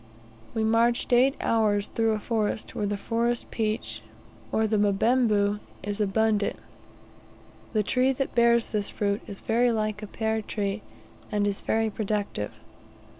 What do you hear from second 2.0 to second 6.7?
a forest, where the forest peach, or the "mbembu," is abundant.